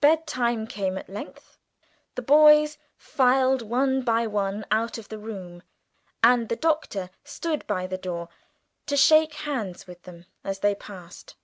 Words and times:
Bedtime 0.00 0.66
came 0.66 0.98
at 0.98 1.08
length. 1.08 1.56
The 2.16 2.22
boys 2.22 2.78
filed, 2.96 3.62
one 3.62 4.02
by 4.02 4.26
one, 4.26 4.66
out 4.72 4.98
of 4.98 5.08
the 5.08 5.20
room, 5.20 5.62
and 6.20 6.48
the 6.48 6.56
Doctor 6.56 7.10
stood 7.22 7.64
by 7.68 7.86
the 7.86 7.96
door 7.96 8.28
to 8.86 8.96
shake 8.96 9.34
hands 9.46 9.86
with 9.86 10.02
them 10.02 10.26
as 10.42 10.58
they 10.66 10.74
passed. 10.74 11.36